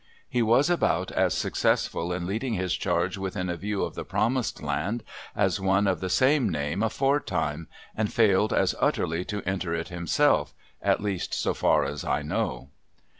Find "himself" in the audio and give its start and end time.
9.89-10.55